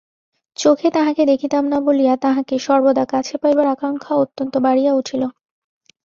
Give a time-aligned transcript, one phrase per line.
[0.57, 5.23] চোখে তাঁহাকে দেখিতাম না বলিয়া তাঁহাকে সর্বদা কাছে পাইবার আকাঙক্ষা অত্যন্ত বাড়িয়া উঠিল।